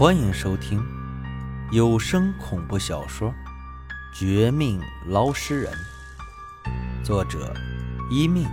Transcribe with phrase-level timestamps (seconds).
[0.00, 0.82] 欢迎收听
[1.72, 3.28] 有声恐怖小说
[4.18, 5.70] 《绝命捞尸人》，
[7.04, 7.54] 作者：
[8.10, 8.48] 一命，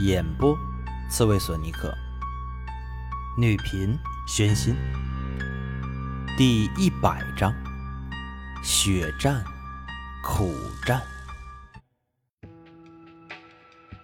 [0.00, 0.58] 演播：
[1.08, 1.96] 刺猬索尼克，
[3.36, 4.74] 女频：宣心。
[6.36, 7.54] 第一百章：
[8.64, 9.44] 血战，
[10.24, 10.52] 苦
[10.84, 11.00] 战。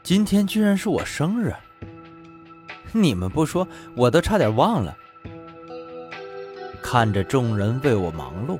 [0.05, 1.52] 今天居然是我生日，
[2.93, 3.66] 你们不说，
[3.96, 4.96] 我都差点忘了。
[6.95, 8.56] 看着众人为我忙碌，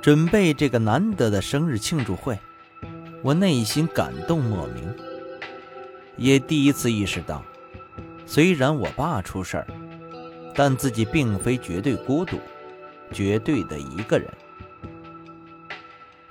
[0.00, 2.38] 准备这个难得的生日庆祝会，
[3.22, 4.94] 我内心感动莫名，
[6.16, 7.42] 也第一次意识到，
[8.24, 9.66] 虽然我爸出事儿，
[10.54, 12.38] 但自己并非绝对孤独，
[13.10, 14.28] 绝对的一个人。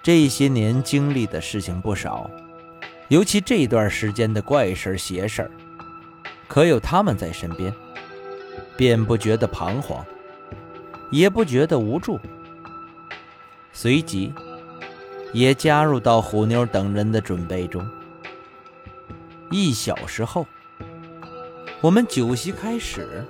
[0.02, 2.32] 这些年经历的事情不少，
[3.10, 5.52] 尤其这段时间的怪事邪事儿，
[6.48, 7.74] 可有他们在身边，
[8.78, 10.06] 便不觉得彷徨。
[11.12, 12.20] 也不觉得无助，
[13.72, 14.34] 随即
[15.34, 17.88] 也加入到虎妞等人的准备中。
[19.52, 20.46] 一小时后，
[21.82, 23.24] 我们酒席开始，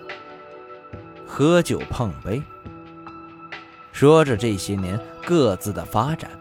[1.27, 2.41] 喝酒碰杯，
[3.91, 6.31] 说着这些年各自的发展，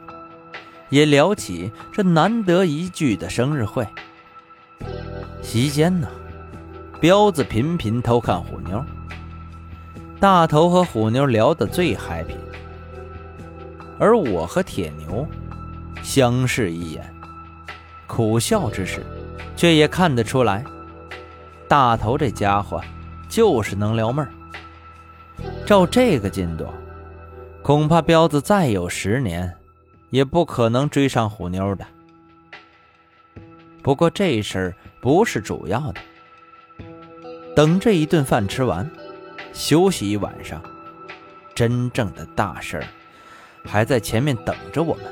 [0.89, 3.87] 也聊起这难得一聚的生日会。
[5.43, 6.09] 席间呢，
[7.01, 8.83] 彪子频频偷看虎妞。
[10.25, 12.35] 大头和虎妞聊得最 happy，
[13.99, 15.29] 而我和铁牛
[16.03, 17.15] 相视一眼，
[18.07, 19.05] 苦笑之时，
[19.55, 20.65] 却也看得出来，
[21.69, 22.81] 大头这家伙
[23.29, 24.31] 就是能撩妹儿。
[25.67, 26.67] 照这个进度，
[27.63, 29.55] 恐怕彪子再有十年，
[30.09, 31.85] 也不可能追上虎妞的。
[33.83, 36.01] 不过这事儿不是主要的，
[37.55, 38.91] 等这一顿饭吃完。
[39.55, 40.61] 休息一晚上，
[41.55, 42.85] 真正的大事儿
[43.65, 45.05] 还在前面等着我们。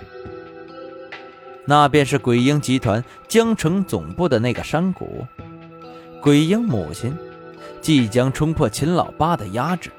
[1.64, 5.24] 那便是鬼婴集团江城总部的那个山谷，
[6.20, 7.16] 鬼婴母亲
[7.80, 9.90] 即将冲破秦老八的压制。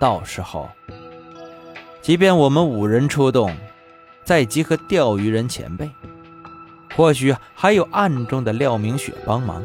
[0.00, 0.68] 到时候，
[2.02, 3.56] 即便我们五人出动，
[4.24, 5.88] 再集合钓鱼人前辈，
[6.96, 9.62] 或许还有暗中的廖明雪帮忙。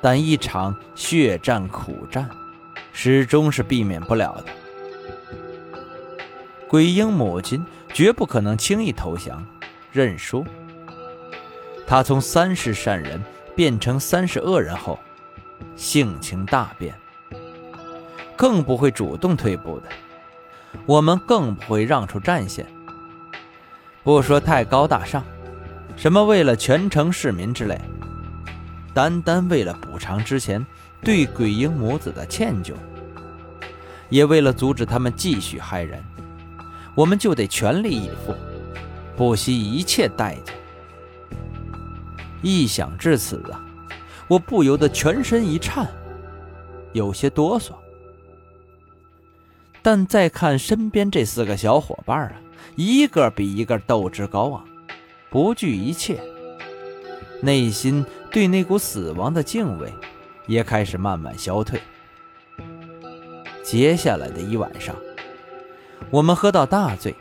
[0.00, 2.28] 但一场血战苦战，
[2.92, 4.44] 始终是避免不了的。
[6.68, 9.44] 鬼婴母亲绝不可能轻易投降、
[9.92, 10.44] 认输。
[11.86, 13.22] 她从三世善人
[13.54, 14.98] 变成三世恶人后，
[15.76, 16.94] 性情大变，
[18.36, 19.88] 更不会主动退步的。
[20.84, 22.66] 我们更不会让出战线。
[24.02, 25.24] 不说太高大上，
[25.96, 27.80] 什么为了全城市民之类。
[28.96, 30.64] 单单为了补偿之前
[31.02, 32.72] 对鬼婴母子的歉疚，
[34.08, 36.02] 也为了阻止他们继续害人，
[36.94, 38.34] 我们就得全力以赴，
[39.14, 40.54] 不惜一切代价。
[42.40, 43.62] 一想至此啊，
[44.28, 45.86] 我不由得全身一颤，
[46.94, 47.72] 有些哆嗦。
[49.82, 52.32] 但再看身边这四个小伙伴啊，
[52.76, 54.64] 一个比一个斗志高昂，
[55.28, 56.18] 不惧一切，
[57.42, 58.02] 内心。
[58.30, 59.92] 对那股死亡的敬畏，
[60.46, 61.80] 也开始慢慢消退。
[63.62, 64.94] 接下来的一晚上，
[66.10, 67.14] 我们喝到大醉，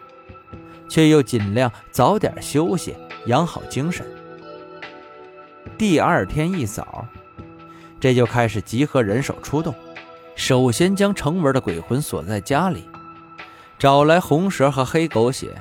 [0.88, 2.96] 却又尽量早点休息，
[3.26, 4.06] 养好精神。
[5.78, 7.08] 第二天一早，
[8.00, 9.74] 这就开始集合人手出动。
[10.36, 12.84] 首先将程文的鬼魂锁在家里，
[13.80, 15.56] 找来红蛇和黑狗血，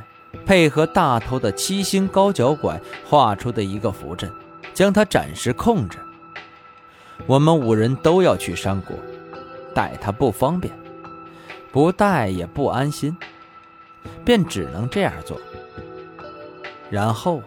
[0.44, 4.30] 配合大头的七星高脚拐画出的一个符阵。
[4.74, 5.98] 将他暂时控制。
[7.26, 8.98] 我们五人都要去山谷，
[9.72, 10.74] 带他不方便，
[11.72, 13.16] 不带也不安心，
[14.24, 15.40] 便只能这样做。
[16.90, 17.40] 然后，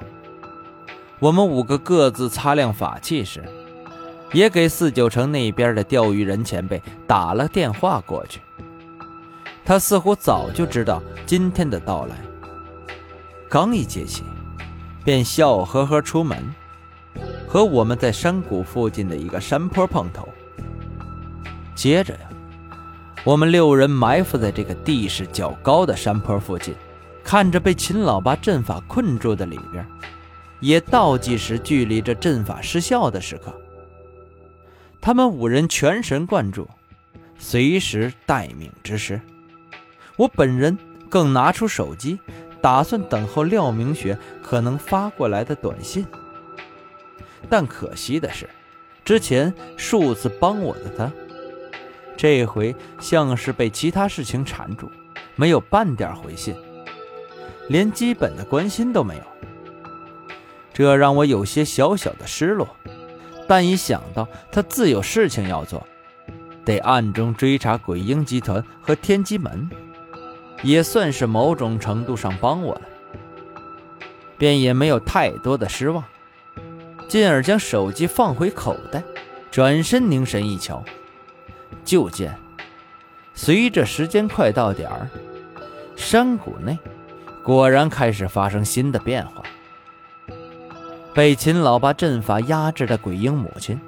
[1.20, 3.44] 我们五个各自擦亮法器时，
[4.32, 8.40] 也给四九城那边的钓鱼人前辈打了电话过去。
[9.66, 12.16] 他似乎早就知道今天的到来，
[13.50, 14.24] 刚一接起，
[15.04, 16.56] 便笑呵呵出门。
[17.48, 20.28] 和我们在山谷附近的一个山坡碰头。
[21.74, 22.30] 接着呀，
[23.24, 26.76] 我们六人埋伏在这个地势较高的山坡附近，
[27.24, 29.86] 看着被秦老八阵法困住的里边，
[30.60, 33.54] 也倒计时距离这阵法失效的时刻。
[35.00, 36.68] 他们五人全神贯注，
[37.38, 39.22] 随时待命之时。
[40.18, 40.78] 我本人
[41.10, 42.20] 更拿出手机，
[42.60, 46.06] 打算等候廖明雪可能发过来的短信。
[47.50, 48.50] 但可惜的是，
[49.06, 51.12] 之前数次帮我的他，
[52.16, 54.92] 这回像是被其他事情缠住，
[55.36, 56.56] 没有半点回信，
[57.70, 59.22] 连基本的关心都没有。
[60.74, 62.68] 这让我有些小小的失落。
[63.48, 65.88] 但一想到他自有事情要做，
[66.66, 69.70] 得暗中追查鬼婴集团和天机门，
[70.64, 72.82] 也算是某种程度上帮我了，
[74.38, 76.04] 便也没有太多的失望，
[77.08, 79.02] 进而将手机放回口袋，
[79.50, 80.84] 转身凝神一瞧，
[81.86, 82.38] 就见
[83.34, 85.10] 随着时间快到点儿，
[85.96, 86.78] 山谷内
[87.44, 89.44] 果然开始发生新的变化。
[91.14, 93.80] 被秦老八阵法压制的鬼婴母亲，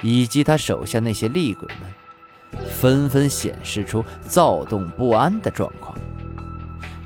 [0.00, 5.98] 以及他手下那些厉鬼们，纷纷显示出躁动不安的状况。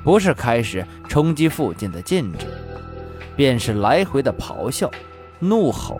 [0.03, 2.45] 不是开始冲击附近的禁制，
[3.35, 4.89] 便是来回的咆哮、
[5.41, 5.99] 怒吼。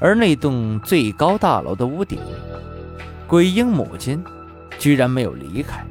[0.00, 2.18] 而那栋最高大楼的屋顶，
[3.26, 4.22] 鬼婴母亲
[4.78, 5.82] 居然没有离开，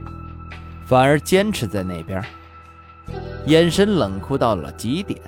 [0.86, 2.24] 反而坚持在那边，
[3.48, 5.20] 眼神冷酷到了极点。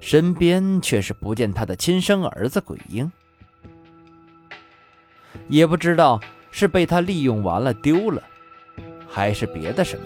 [0.00, 3.10] 身边却是不见他的亲生儿子鬼婴，
[5.48, 6.20] 也不知道
[6.50, 8.22] 是被他利用完了丢了，
[9.08, 10.04] 还是别的什么。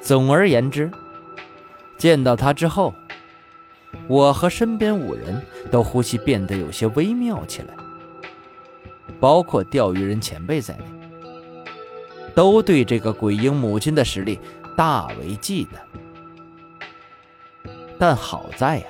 [0.00, 0.90] 总而言之，
[1.96, 2.92] 见到他之后，
[4.06, 5.40] 我和身边五人
[5.70, 7.74] 都呼吸变得有些微妙起来，
[9.18, 10.84] 包括钓鱼人前辈在内，
[12.34, 14.38] 都对这个鬼婴母亲的实力
[14.76, 15.78] 大为忌惮。
[17.98, 18.86] 但好在呀，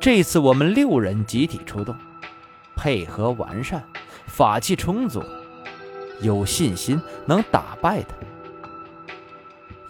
[0.00, 1.94] 这次我们六人集体出动，
[2.74, 3.84] 配合完善，
[4.26, 5.22] 法器充足，
[6.22, 8.14] 有信心能打败他。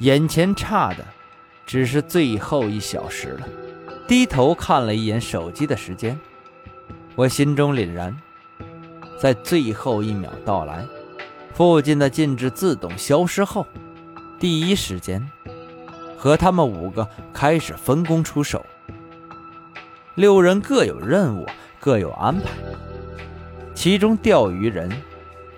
[0.00, 1.05] 眼前差的
[1.65, 3.47] 只是最后一小时了。
[4.12, 6.20] 低头看了一眼手机的时间，
[7.14, 8.14] 我心中凛然，
[9.19, 10.85] 在最后一秒到来，
[11.55, 13.67] 附近的禁制自动消失后，
[14.38, 15.26] 第一时间。
[16.19, 18.62] 和他们五个开始分工出手，
[20.14, 21.47] 六人各有任务，
[21.81, 22.50] 各有安排。
[23.75, 24.93] 其中钓鱼人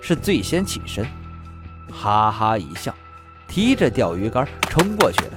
[0.01, 1.05] 是最先起身，
[1.91, 2.95] 哈哈一笑，
[3.49, 5.33] 提着钓鱼竿冲过去了。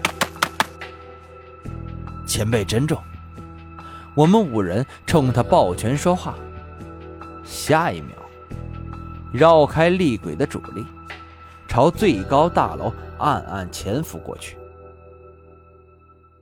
[2.27, 3.01] 前辈珍重，
[4.17, 6.33] 我们五人冲他抱拳说话。
[7.43, 8.15] 下一秒，
[9.31, 10.83] 绕开厉鬼的主力，
[11.67, 14.57] 朝最高大楼暗暗潜伏过去。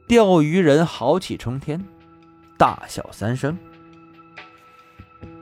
[0.08, 1.86] 钓鱼人豪气冲天，
[2.58, 3.58] 大笑三声：“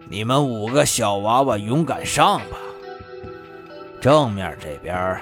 [0.10, 2.58] 你们五个小娃娃，勇敢上吧！
[4.02, 5.22] 正面这边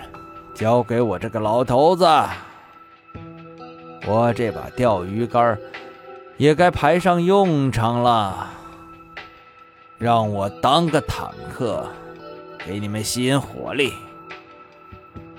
[0.54, 2.08] 交给我这个老头子，
[4.08, 5.60] 我这把钓鱼竿
[6.42, 8.50] 也该派上用场了。
[10.00, 11.88] 让我当个坦克，
[12.66, 13.94] 给你们吸引火力。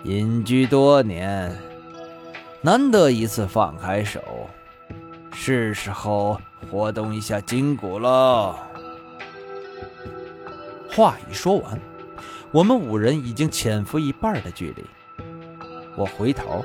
[0.05, 1.59] 隐居多年。”
[2.63, 4.21] 难得一次放开手，
[5.35, 6.41] 是时候
[6.71, 8.55] 活动一下筋骨喽。
[10.89, 11.77] 话一说完，
[12.53, 14.85] 我们五人已经潜伏一半的距离。
[15.97, 16.65] 我回头，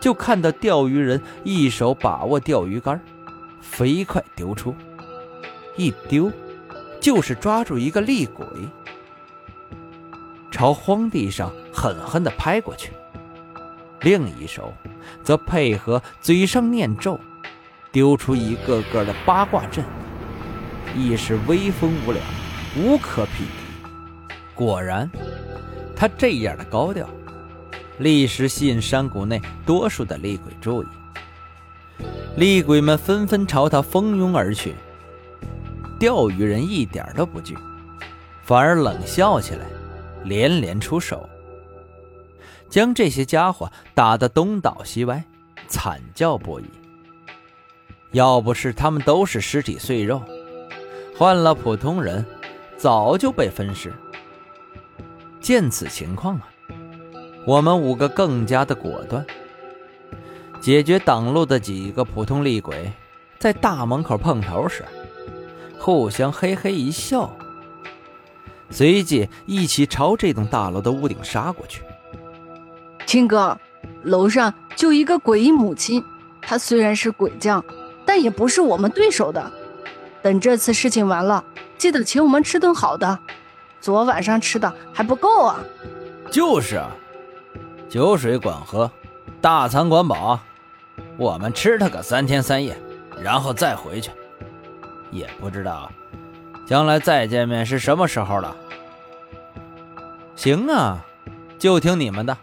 [0.00, 3.00] 就看到钓鱼人一手把握钓鱼竿，
[3.64, 4.74] 飞快丢出，
[5.76, 6.30] 一丢
[7.00, 8.46] 就是抓住一个厉鬼，
[10.50, 12.92] 朝荒地上狠狠地拍过去。
[14.02, 14.72] 另一手
[15.22, 17.18] 则配合嘴上念咒，
[17.90, 19.84] 丢出一个个的八卦阵，
[20.94, 22.22] 亦是威风无两，
[22.76, 24.30] 无可匹敌。
[24.54, 25.10] 果然，
[25.96, 27.08] 他这样的高调，
[27.98, 30.86] 立时吸引山谷内多数的厉鬼注意。
[32.36, 34.74] 厉鬼们纷纷朝他蜂拥而去。
[35.98, 37.56] 钓鱼人一点都不惧，
[38.42, 39.64] 反而冷笑起来，
[40.24, 41.28] 连连出手。
[42.68, 45.24] 将这些家伙打得东倒西歪，
[45.68, 46.64] 惨叫不已。
[48.10, 50.20] 要不是他们都是尸体碎肉，
[51.16, 52.24] 换了普通人，
[52.76, 53.92] 早就被分尸。
[55.40, 56.48] 见此情况啊，
[57.46, 59.24] 我们五个更加的果断，
[60.64, 62.90] 解决挡路的几个普通厉鬼，
[63.38, 64.82] 在大门口碰头时，
[65.78, 67.30] 互相嘿嘿一笑，
[68.70, 71.82] 随即一起朝这栋大楼的屋顶杀过去。
[73.04, 73.58] 青哥，
[74.04, 76.02] 楼上就一个诡异母亲，
[76.40, 77.62] 她虽然是鬼将，
[78.06, 79.52] 但也不是我们对手的。
[80.22, 81.44] 等这次事情完了，
[81.76, 83.18] 记得请我们吃顿好的。
[83.82, 85.60] 昨晚上吃的还不够啊！
[86.30, 86.90] 就是啊，
[87.86, 88.90] 酒水管喝，
[89.42, 90.40] 大餐管饱，
[91.16, 92.76] 我们吃他个三天三夜，
[93.22, 94.10] 然后再回去。
[95.10, 95.90] 也不知道
[96.66, 98.56] 将来再见面是什么时候了。
[100.34, 101.04] 行啊，
[101.58, 102.36] 就听你们的，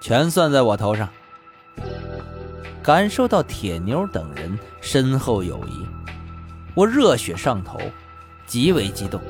[0.00, 1.08] 全算在我头上。
[2.82, 5.86] 感受到铁妞等人深厚友谊，
[6.74, 7.80] 我热血上头，
[8.46, 9.20] 极为激动。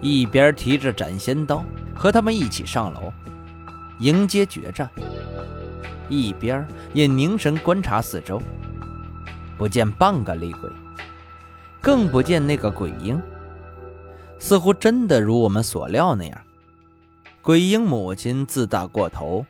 [0.00, 1.64] 一边提着斩仙刀
[1.94, 3.12] 和他们一起上楼
[3.98, 4.88] 迎接决战，
[6.10, 8.42] 一边也凝神观察四周，
[9.56, 10.68] 不见半个厉鬼，
[11.80, 13.18] 更不见那个鬼婴。
[14.38, 16.38] 似乎真的如我们所料那样，
[17.40, 19.46] 鬼婴母亲自大过头。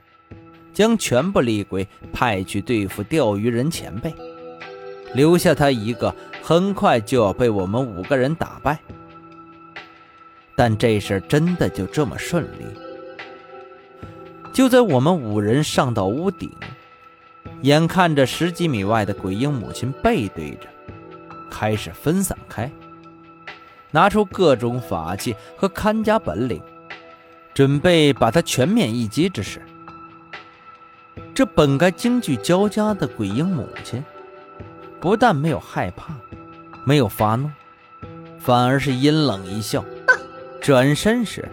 [0.73, 4.15] 将全部厉鬼派去对付钓鱼人前辈，
[5.15, 8.79] 留下他一个，很快就要被我们五个人打败。
[10.55, 12.65] 但这事真的就这么顺利？
[14.53, 16.51] 就在我们五人上到屋顶，
[17.63, 20.67] 眼看着十几米外的鬼婴母亲背对着，
[21.51, 22.71] 开始分散开，
[23.91, 26.61] 拿出各种法器和看家本领，
[27.55, 29.63] 准备把他全面一击之时。
[31.33, 34.05] 这本该惊惧交加的鬼婴母亲，
[35.01, 36.13] 不但没有害怕，
[36.85, 37.49] 没有发怒，
[38.39, 39.85] 反而是阴冷一笑，
[40.61, 41.49] 转身时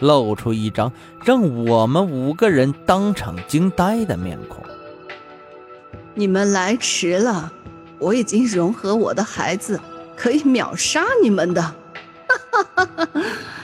[0.00, 0.92] 露出一张
[1.24, 4.62] 让我们五个人当场惊呆的面孔。
[6.14, 7.52] 你们来迟了，
[7.98, 9.80] 我已经融合我的孩子，
[10.16, 11.62] 可以秒杀你们的。
[11.62, 12.88] 哈